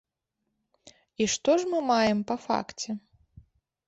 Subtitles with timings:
[1.23, 2.89] І што ж мы маем па факце?